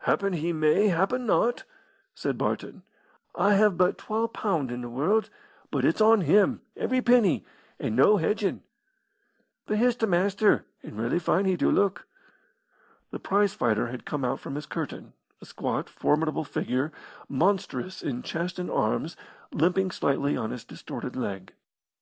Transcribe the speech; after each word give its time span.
"Happen 0.00 0.34
he 0.34 0.52
may 0.52 0.88
happen 0.88 1.24
not," 1.24 1.64
said 2.14 2.36
Barton. 2.36 2.82
"I 3.34 3.54
have 3.54 3.78
but 3.78 3.96
twa 3.96 4.28
pund 4.28 4.70
in 4.70 4.82
the 4.82 4.88
world, 4.90 5.30
but 5.70 5.82
it's 5.82 6.02
on 6.02 6.20
him, 6.20 6.60
every 6.76 7.00
penny, 7.00 7.46
and 7.80 7.96
no 7.96 8.18
hedgin'. 8.18 8.60
But 9.64 9.78
here's 9.78 9.96
t' 9.96 10.04
Maister, 10.04 10.66
and 10.82 10.98
rarely 10.98 11.18
fine 11.18 11.46
he 11.46 11.56
do 11.56 11.70
look." 11.70 12.06
The 13.12 13.18
prize 13.18 13.54
fighter 13.54 13.86
had 13.86 14.04
come 14.04 14.26
out 14.26 14.40
from 14.40 14.56
his 14.56 14.66
curtain, 14.66 15.14
a 15.40 15.46
squat, 15.46 15.88
formidable 15.88 16.44
figure, 16.44 16.92
monstrous 17.26 18.02
in 18.02 18.20
chest 18.22 18.58
and 18.58 18.70
arms, 18.70 19.16
limping 19.52 19.90
slightly 19.92 20.36
on 20.36 20.50
his 20.50 20.64
distorted 20.64 21.16
leg. 21.16 21.54